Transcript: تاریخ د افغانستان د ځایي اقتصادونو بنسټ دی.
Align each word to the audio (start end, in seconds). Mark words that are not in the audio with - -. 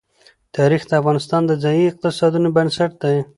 تاریخ 0.55 0.81
د 0.87 0.91
افغانستان 1.01 1.41
د 1.45 1.51
ځایي 1.63 1.83
اقتصادونو 1.87 2.49
بنسټ 2.55 2.91
دی. 3.03 3.17